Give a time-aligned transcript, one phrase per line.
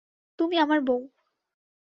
[0.39, 1.01] তুমি আমার বউ।